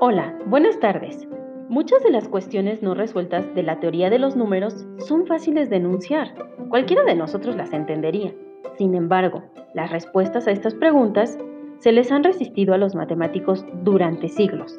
[0.00, 1.26] Hola, buenas tardes.
[1.68, 5.78] Muchas de las cuestiones no resueltas de la teoría de los números son fáciles de
[5.78, 6.34] enunciar.
[6.68, 8.32] Cualquiera de nosotros las entendería.
[8.76, 9.42] Sin embargo,
[9.74, 11.36] las respuestas a estas preguntas
[11.80, 14.72] se les han resistido a los matemáticos durante siglos.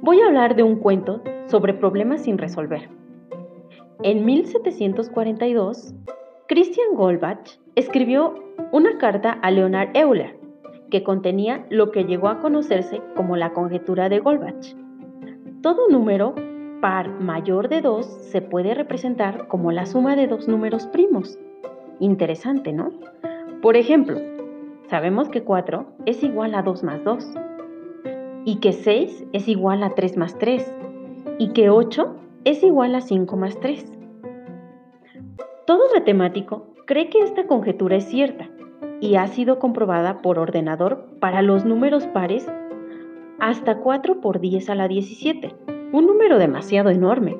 [0.00, 2.88] Voy a hablar de un cuento sobre problemas sin resolver.
[4.04, 5.92] En 1742,
[6.46, 8.32] Christian Goldbach escribió
[8.70, 10.45] una carta a Leonard Euler,
[10.90, 14.74] que contenía lo que llegó a conocerse como la conjetura de Goldbach.
[15.62, 16.34] Todo número
[16.80, 21.38] par mayor de 2 se puede representar como la suma de dos números primos.
[22.00, 22.92] Interesante, ¿no?
[23.62, 24.20] Por ejemplo,
[24.88, 27.34] sabemos que 4 es igual a 2 más 2,
[28.44, 30.72] y que 6 es igual a 3 más 3,
[31.38, 33.92] y que 8 es igual a 5 más 3.
[35.66, 38.48] Todo matemático cree que esta conjetura es cierta,
[39.00, 42.46] y ha sido comprobada por ordenador para los números pares
[43.38, 45.54] hasta 4 por 10 a la 17,
[45.92, 47.36] un número demasiado enorme.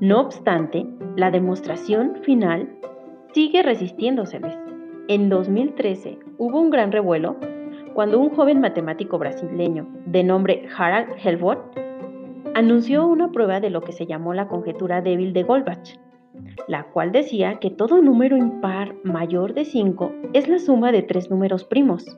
[0.00, 2.68] No obstante, la demostración final
[3.32, 4.56] sigue resistiéndoseles.
[5.08, 7.36] En 2013 hubo un gran revuelo
[7.94, 11.78] cuando un joven matemático brasileño de nombre Harald Helvort
[12.54, 15.96] anunció una prueba de lo que se llamó la conjetura débil de Goldbach,
[16.68, 21.30] la cual decía que todo número impar mayor de 5 es la suma de tres
[21.30, 22.16] números primos.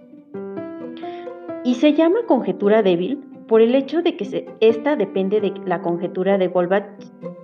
[1.64, 5.82] Y se llama conjetura débil por el hecho de que esta depende de que la
[5.82, 6.86] conjetura de Goldbach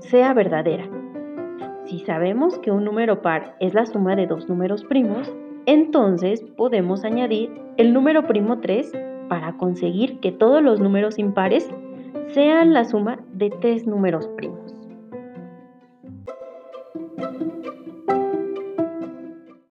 [0.01, 0.89] sea verdadera.
[1.85, 5.33] Si sabemos que un número par es la suma de dos números primos,
[5.67, 8.93] entonces podemos añadir el número primo 3
[9.29, 11.69] para conseguir que todos los números impares
[12.29, 14.62] sean la suma de tres números primos.
[17.23, 17.82] thank you